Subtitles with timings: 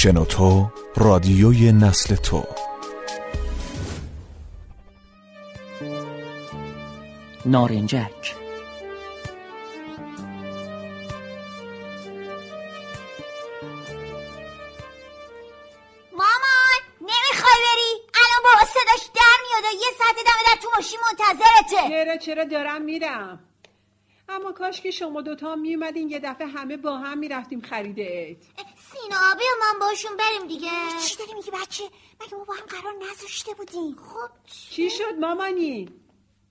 [0.00, 2.44] شنوتو رادیوی نسل تو.
[7.46, 8.34] نارنجک.
[16.12, 21.00] مامان نمی‌خوای بری؟ الان بابا صداش در میاد و یه ساعت دمه در تو ماشین
[21.10, 21.88] منتظرته.
[21.88, 23.38] چرا چرا دارم میرم؟
[24.28, 28.44] اما کاش که شما دوتا میومدین یه دفعه همه با هم می‌رفتیم خرید عید
[28.92, 30.70] سینا بیا من باشون بریم دیگه.
[31.06, 31.84] چی داری میگی بچه؟
[32.20, 34.30] مگه ما با هم قرار نذاشته بودیم؟ خب
[34.70, 35.88] چی شد مامانی؟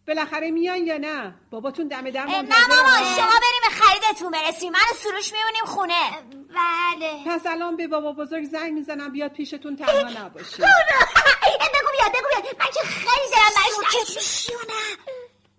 [0.08, 3.16] بالاخره میان یا نه؟ باباتون دم در نه مامان ها.
[3.16, 4.72] شما بریم به خریدتون برسیم.
[4.72, 6.12] من سروش میمونیم خونه.
[6.50, 7.23] بله.
[7.26, 12.56] پس الان به بابا بزرگ زنگ می‌زنم بیاد پیشتون تنها نباشید بگو بیاد بگو بیاد.
[12.59, 14.50] من که خیلی دارم برش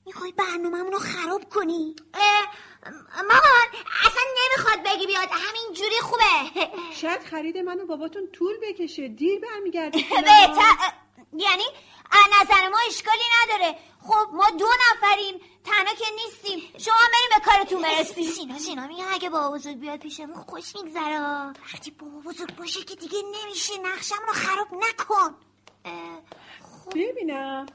[0.06, 2.46] می‌خوای برنامه رو خراب کنی؟ اه،
[3.16, 3.68] مامان
[4.06, 5.28] اصلا نمی‌خواد بگی بیاد.
[5.30, 6.68] همین جوری خوبه.
[7.00, 9.08] شاید خرید من و باباتون طول بکشه.
[9.08, 10.74] دیر برمیگردید بهتر
[11.32, 11.64] یعنی
[12.10, 13.78] از نظر ما اشکالی نداره.
[14.02, 15.40] خب ما دو نفریم.
[15.64, 16.58] تنها که نیستیم.
[16.78, 18.30] شما بریم به کارتون برسیم.
[18.30, 21.20] سینا سینا میگه اگه بابا بزرگ بیاد پیشمون خوش میگذره.
[21.74, 23.72] وقتی بابا بزرگ باشه که دیگه نمیشه.
[23.82, 25.34] نقشم رو خراب نکن.
[26.94, 27.66] ببینم.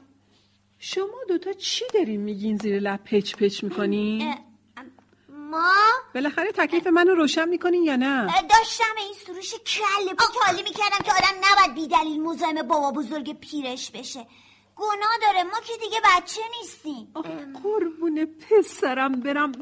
[0.78, 4.34] شما دوتا چی دارین میگین زیر لب پچ پچ می‌کنین؟
[6.14, 11.10] بالاخره تکلیف منو روشن می‌کنین یا نه؟ داشتم این سروش کله پا کالی می‌کردم که
[11.12, 14.26] آدم نباید بیدلیل مزاحم بابا بزرگ پیرش بشه.
[14.76, 17.12] گناه داره ما که دیگه بچه نیستیم.
[17.62, 19.52] قربون پسرم برم.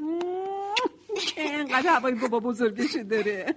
[1.17, 3.57] که انقدر هوای بابا بزرگشه داره.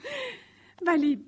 [0.86, 1.24] ولی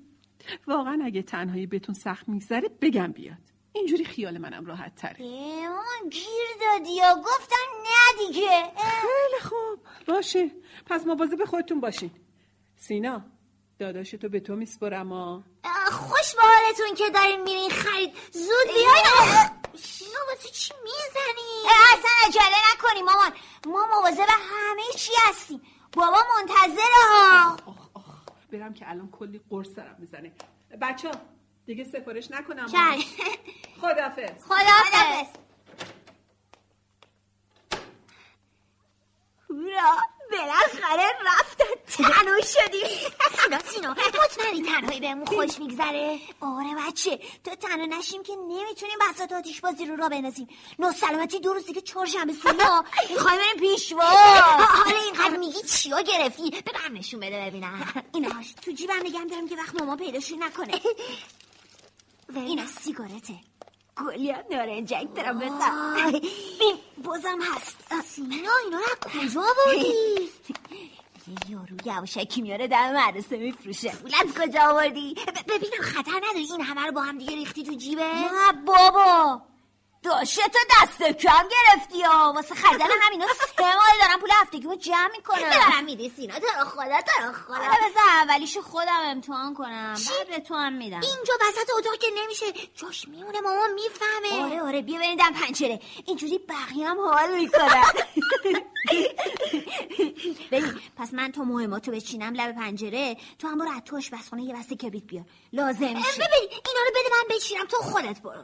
[0.67, 3.48] واقعا اگه تنهایی بهتون سخت میگذره بگم بیاد.
[3.73, 5.25] اینجوری خیال منم راحت تره.
[5.25, 8.63] مامان گیر دادی یا؟ گفتم نه دیگه.
[8.77, 9.79] خیلی خوب.
[10.07, 10.51] باشه.
[10.85, 12.11] پس مواظب خودتون باشین.
[12.77, 13.21] سینا
[13.79, 15.43] داداشتو به تو میسپرم اه،
[15.91, 17.69] خوش به حالتون که دارین میرین.
[17.69, 18.13] خرید.
[18.31, 19.49] زود بیاین.
[19.75, 23.31] سینا واسه چی می‌زنی؟ اصلا عجله نکنی مامان.
[23.65, 25.61] ما مواظب همه چی هستیم.
[25.93, 27.57] بابا منتظره ها.
[27.65, 28.05] آخ آخ
[28.51, 30.31] برم که الان کلی قرص سرم می‌زنه.
[30.81, 31.11] بچه
[31.65, 32.65] دیگه سفارش نکنم.
[32.65, 33.09] چشم.
[33.81, 34.43] خدافظ.
[34.45, 35.27] خداحافظ
[39.49, 39.97] هورا
[40.31, 41.65] بالاخره رفتن
[42.03, 43.11] تنها شدیم
[43.43, 49.31] سینا سینا مطمئنی تنهایی بهمون خوش میگذره؟ آره بچه تا تنها نشیم که نمی‌تونیم بساط
[49.31, 50.47] آتیش بازی رو را بندازیم.
[50.79, 52.85] نه سلامتی دو روز دیگه چهارشنبه سینا.
[53.09, 58.03] می‌خوایم بریم پیشوا حالا اینقدر میگی چیا گرفتی؟ ببرم نشون بده ببینم.
[58.13, 60.81] ایناش تو جیبم نگم دارم که وقت ماما پیداشون نکنه.
[62.35, 63.33] این از سیگارته.
[64.05, 65.95] گلیان نارنجک دارم بسم
[66.61, 68.85] این بازم هست سینا اینا رو
[69.21, 69.41] از کجا
[71.27, 73.89] یه یارو یواشکی میاره در مدرسه میفروشه.
[73.89, 75.15] پول از کجا آوردی؟
[75.47, 79.41] ببینم خطر نداری این همه رو با هم دیگه ریختی تو جیبه؟ نه بابا.
[80.03, 85.09] داشته تو دست کم گرفتی ها واسه خریدن همینا سه ماه دارم پول هفتگیمو جمع
[85.17, 85.39] می‌کنم.
[85.41, 87.53] ببرم میدی سینا تو رو خدا تو رو خدا.
[87.55, 89.93] حالا بذار اولیشو خودم امتحان کنم.
[89.93, 90.99] بعد به تو هم میدم.
[91.01, 92.45] اینجا وسط اتاق که نمیشه.
[92.75, 94.43] جاش میمونه ماما می‌فهمه.
[94.45, 94.81] آره آره.
[94.81, 95.79] بیا بریم دم پنجره.
[96.05, 97.83] اینجوری بقیه هم حال می‌کنن.
[100.51, 103.99] ببین پس من تا مهماتو بچینم لب پنجره تو هم برو از تو
[104.39, 105.25] یه بسته کبریت بیار.
[105.53, 108.43] لازم ببین اینا رو بده من بچینم تو خودت برو.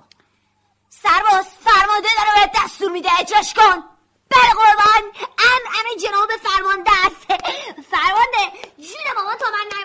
[1.03, 3.83] سرباز فرمانده داره بهت دستور میده اجراش کن.
[4.31, 5.03] بله قربان.
[5.49, 7.25] ام ام جناب فرمانده است.
[7.91, 8.43] فرمانده
[8.77, 9.77] جون مامان تا من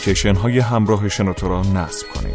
[0.00, 2.34] اپلیکیشن های همراه شنوتو را نصب کنید.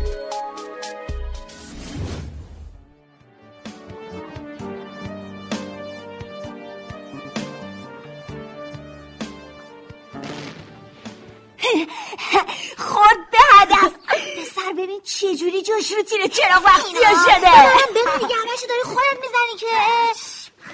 [12.77, 13.93] خود به هدف
[14.37, 17.65] پسر ببین چه جوری جوش رو تیر چراغ وقتی شده.
[17.65, 19.67] من بگو دیگه همشو داری خودت می‌زنی که.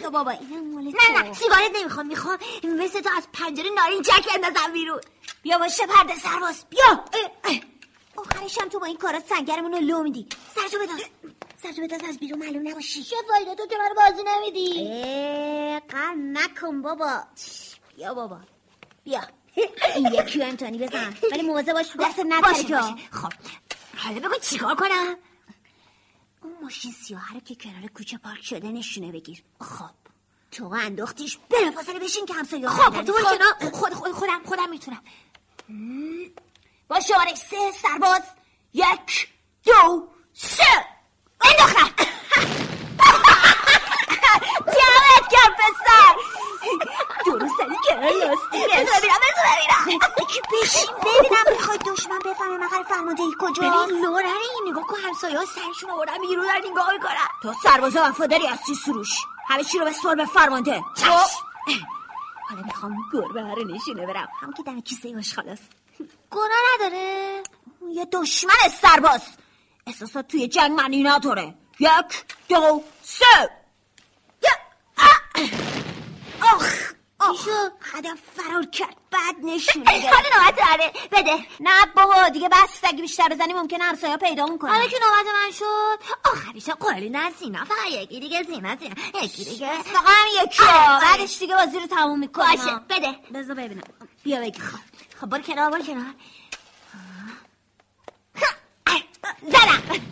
[0.04, 4.74] تو بابا این مال نه نه سیگارت نمی‌خوام می‌خوام مثل تو از پنجره نارنجک اندازم
[4.74, 5.02] بیرون.
[5.42, 6.66] بیا باشه پرده سرباز.
[6.70, 6.90] بیا.
[6.90, 7.60] اه، اه.
[8.16, 10.28] آخرش هم تو با این کارات سنگرمون رو لو میدی.
[10.56, 11.02] سرجو بداز
[11.64, 13.04] سرجو بداز از بیرون معلوم نباشی.
[13.04, 14.90] چه فایده؟ تو که منو بازی نمیدی.
[15.90, 17.24] قر نکن بابا.
[17.96, 18.40] بیا بابا.
[19.04, 19.22] بیا.
[19.96, 21.16] این یکی امتحانی بزن.
[21.32, 23.34] ولی مواظب باش دست نتره باشه که خب.
[23.98, 25.16] حالا بگو چیکار کنم؟
[26.44, 29.44] اون ماشین سیاه رو که کنار کوچه پارک شده نشونه بگیر.
[29.62, 29.90] خب.
[30.52, 33.72] تو انداختیش بلافاصله بشین که همسایه خب تو کنار.
[33.72, 35.04] خود خود خودم خودم می‌تونم.
[36.88, 38.22] با شماره سه سرباز.
[38.74, 39.30] یک
[39.66, 40.64] دو سه.
[41.42, 41.90] انداختم.
[44.66, 46.16] دمت کرد پسر.
[47.26, 50.00] درست داری کنار لاستیکش بذار ببینم بذار ببینم.
[50.34, 54.98] که بشین ببینم می‌خوای دشمن بفهمه مقر فرمانده ای کجا ببین لورن این نگاه کن
[55.08, 57.28] همسایه ها سرشون آوردن بیرون در نگاه می‌کنن.
[57.44, 59.10] تو سرباز وفاداری هستی سروش.
[59.48, 61.06] همه چی رو به سر به فرمانده خب.
[61.06, 61.26] حالا
[62.90, 64.28] می‌خوام گربه ها رو نشونه برم.
[64.42, 65.60] هم که در کیسه باش خلاص
[66.32, 67.44] گناه نداره.
[67.92, 69.22] یه دشمن سرباز.
[69.88, 71.54] احساسات توی جنگ معنی نداره.
[71.80, 73.50] یک دو سه.
[76.42, 76.81] آخ
[77.30, 77.48] آخ
[77.94, 78.96] هدف فرار کرد.
[79.12, 81.46] بعد نشونه حالا نوبت داره بده.
[81.60, 82.80] نه بابا دیگه بس.
[82.84, 86.00] اگه بیشتر بزنی ممکنه همسایه پیدا کنه حالا که نوبت من شد.
[86.34, 89.82] آخریش قولی نه سینا فقط یکی دیگه سینا سینا یکی دیگه.
[89.84, 90.64] فقط هم یکی.
[90.64, 91.02] آره.
[91.02, 93.16] بعدش دیگه بازی رو تموم می‌کنه باشه بده.
[93.34, 93.84] بذار ببینم.
[94.24, 94.60] بیا بگی.
[94.60, 94.78] خب.
[95.22, 96.14] خب برو کنار برو کنار.
[99.42, 100.11] زدم.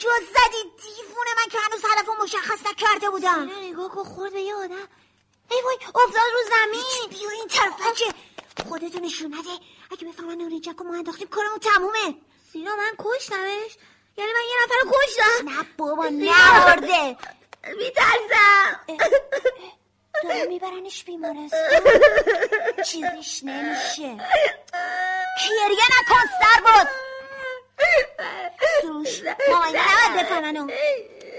[0.00, 3.48] کجا زدی دیوونه من که هنوز هدفو مشخص نکرده بودم.
[3.48, 4.88] سینا نگاه کن خورد به یه آدم.
[5.50, 7.18] ای وای افتاد رو زمین.
[7.18, 8.04] بیا این طرف بچه.
[8.68, 9.50] خودتو نشون نده.
[9.92, 12.14] اگه بفهمن نورینجک رو ما انداختیم کارمون تمومه.
[12.52, 13.76] سینا من کشتمش.
[14.16, 15.48] یعنی من یه نفر رو کشتم.
[15.48, 17.16] نه بابا نمرده
[17.76, 18.80] میترسم.
[20.24, 21.60] داره میبرنش بیمارستان.
[22.84, 24.16] چیزیش نمیشه.
[25.50, 26.86] گریه نکن سرباز
[28.82, 30.66] سروش مامان نباید بفهمنو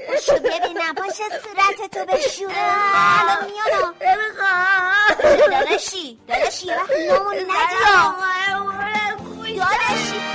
[0.07, 2.53] باشو ببینم باشه صورت تو بشوره
[3.21, 3.93] الان میانم
[5.51, 8.31] داداشی داداشی یه وقت نامون ندیا
[9.55, 10.30] داداشی.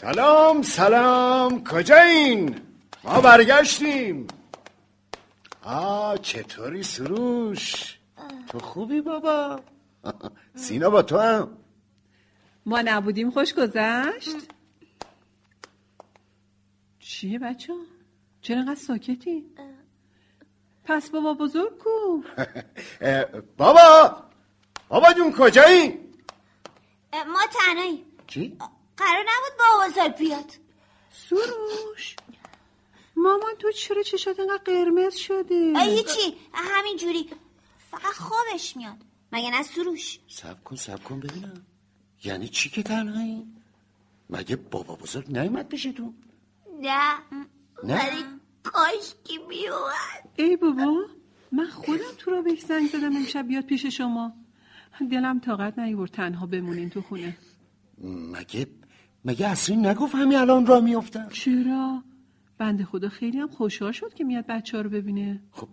[0.00, 2.60] سلام سلام کجایین؟
[3.04, 4.26] ما برگشتیم.
[5.62, 7.98] آ چطوری سروش؟
[8.48, 9.60] تو خوبی بابا؟
[10.54, 11.58] سینا با تو هم.
[12.66, 14.36] ما نبودیم خوش گذشت.
[16.98, 17.72] چیه بچه؟
[18.40, 19.44] چرا انقدر ساکتی؟
[20.84, 22.22] پس بابا بزرگ کو.
[23.58, 24.16] بابا
[24.88, 25.88] بابا جون کجایی؟
[27.12, 28.04] ما تنهایی.
[28.26, 28.58] چی؟
[28.98, 30.52] قرار نبود با بزرگ بیاد.
[31.12, 32.16] سروش
[33.16, 37.30] مامان تو چرا چشات انقدر قرمز شده؟ هیچی همین جوری.
[37.90, 38.96] فقط خوابش میاد.
[39.32, 41.66] مگه نه سروش؟ سب کن سب کن ببینم.
[42.24, 43.46] یعنی چی که تنهایی؟
[44.30, 46.12] مگه بابا بزرگ نیومد پیش تو؟
[46.80, 47.12] نه.
[47.84, 48.24] نه؟ ولی
[48.62, 50.28] کاش که میومد.
[50.36, 51.04] ای بابا
[51.52, 54.32] من خودم تو را بهش زنگ زدم امشب بیاد پیش شما.
[55.10, 57.38] دلم طاقت نیورد تنها بمونین تو خونه.
[58.04, 58.66] مگه
[59.24, 62.02] مگه اصری نگفت همین الان را میافتم چرا؟
[62.58, 65.42] بنده خدا خیلی هم خوشحال شد که میاد بچه ها رو ببینه.
[65.52, 65.68] خب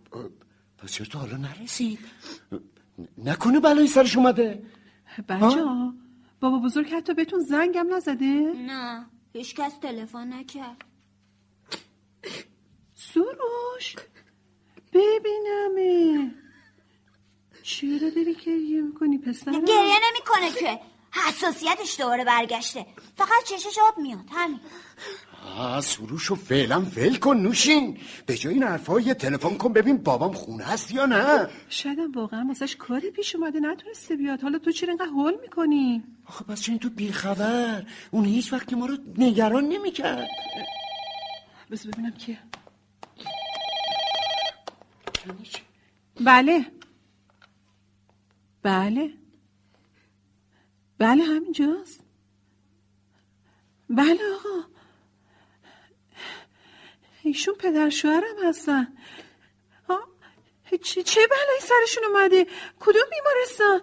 [0.78, 2.00] پس چرا تا حالا نرسید.
[3.18, 4.64] نکنه بلایی سرش اومده.
[5.30, 5.94] بچه ها
[6.40, 10.86] بابا بزرگ حتی بهتون زنگم نزده؟ نه هیچ کس تلفن نکرد.
[12.94, 13.96] سروش
[14.94, 16.32] ببینمه.
[17.64, 20.80] چرا داری گریه می‌کنی پسرم؟ گریه نمی‌کنه که.
[21.28, 22.86] حساسیتش دوباره برگشته.
[23.16, 24.60] فقط چشش آب میاد همین.
[25.58, 27.98] آه سروشو فعلا ول کن نوشین.
[28.26, 31.50] به جای این حرفا یه تلفن کن ببین بابام خونه هست یا نه.
[31.70, 34.42] شایدم واقعا واسش کاری پیش اومده نتونسته بیاد.
[34.42, 38.76] حالا تو چرا اینقدر هول می‌کنی؟ آخه پس چون تو بیخبر؟ اون هیچ وقت که
[38.76, 40.28] ما رو نگران نمی‌کرد.
[41.72, 42.40] بس ببینم کیه.
[46.22, 46.66] بله.
[48.64, 49.10] بله.
[50.98, 52.00] بله همینجاست.
[53.90, 54.68] بله آقا.
[57.24, 58.88] ایشون پدر شوهرم هستن.
[60.84, 62.46] چه, چه بلایی سرشون اومده؟
[62.80, 63.82] کدوم بیمارستان؟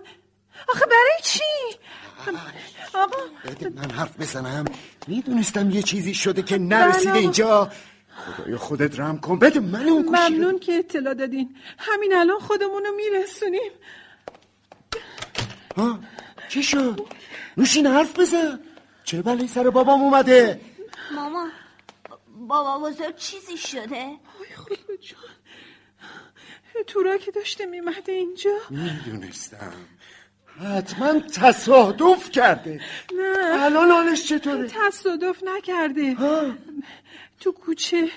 [0.69, 1.79] آخه برای چی؟
[2.95, 3.17] آقا.
[3.45, 4.65] بده من حرف بزنم.
[5.07, 7.21] می‌دونستم یه چیزی شده که نرسیده بله.
[7.21, 7.73] اینجا.
[8.37, 9.39] خدای خودت رم کن.
[9.39, 10.05] بده من اون.
[10.09, 11.57] ممنون که اطلاع دادین.
[11.79, 13.73] همین الان خودمون رو میرسونیم
[16.43, 17.07] ها چی شد
[17.57, 18.61] نوشین حرف بزن.
[19.05, 20.61] چه بلایی سر بابام اومده؟
[21.15, 21.49] ماما
[22.27, 25.33] بابا بزرگ چیزی شده؟ آی خدا جان
[26.87, 28.57] تورا که داشته میمده اینجا.
[28.71, 29.73] می‌دونستم.
[30.61, 32.81] حتما تصادف کرده.
[33.17, 33.65] نه.
[33.65, 36.17] الان حالش چطوره؟ تصادف نکرده.
[37.41, 38.09] تو کوچه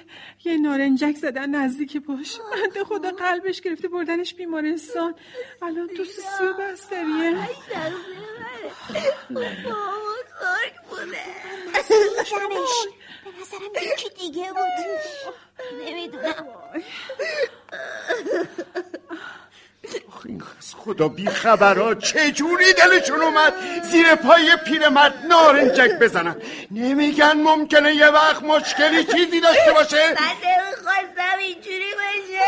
[0.43, 2.37] یه نارنجک زدن نزدیک باش.
[2.51, 5.15] بنده خدا قلبش گرفته بردنش بیمارستان.
[5.61, 6.03] الان تو
[8.87, 9.39] سی و
[11.73, 12.87] بستریه جمعش
[13.23, 14.85] به نظرم یکی دیگه بود
[15.85, 16.47] نمی‌دونم
[20.25, 23.53] این از خدا بی خبرها چجوری دلشون اومد
[23.83, 26.35] زیر پای پیرمرد نارنجک بزنن
[26.71, 30.15] نمیگن ممکنه یه وقت مشکلی چیزی داشته باشه من
[30.49, 32.39] نمی‌خواستم اینجوری بشه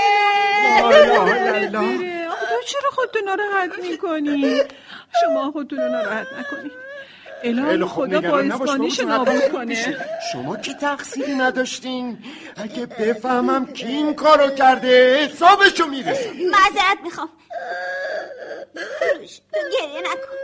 [0.81, 1.97] لا اله الا الله.
[1.97, 2.27] بره.
[2.29, 4.61] آخه تو چرا خودتو ناراحت می‌کنی
[5.21, 6.71] شما خودتون رو ناراحت نکنی
[7.41, 9.97] خیلی الهی خدا بابا، نابود کنه.
[10.31, 12.17] شما که تقصیری نداشتین؟
[12.55, 17.29] اگه بفهمم کی این کارو کرده حسابشو می‌رسم معذرت می‌خوام.
[19.53, 20.37] تو گریه نکن.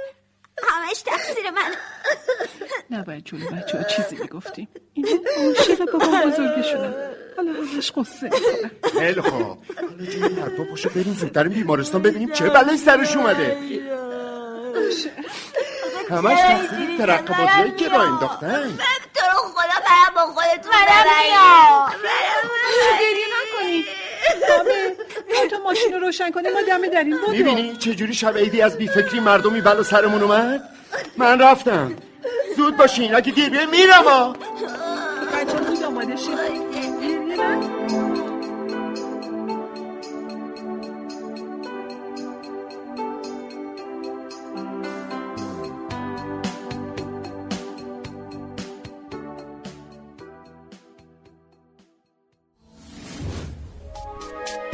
[0.69, 1.71] همش تقصیر من
[2.97, 6.93] نباید جلو بچه ها چیزی می‌گفتیم اینا عاشق بابا بزرگشونم
[7.37, 9.41] حالا ازش قصه می‌کنم خیلی خوب.
[9.41, 13.57] حالا جون این حرفا پاشو بریم زودتر بیمارستان ببینیم چه بلایی سرش اومده.
[16.09, 18.77] همش تقصیر ترقه بازیایی که راه انداختن.
[19.13, 20.71] تو رو خدا برم با خودتون
[22.99, 23.85] گریه نکنید.
[24.49, 24.95] بابه
[25.27, 28.77] بیا تو ماشین رو روشن کنی ما دمه داریم بودو می‌بینی چجوری شب عیدی از
[28.77, 30.61] بیفکری مردمی بلا سرمون اومد؟
[31.17, 31.95] من رفتم.
[32.57, 37.72] زود باشین اگه دیر بیه میرم بچه ها زود آماده شید.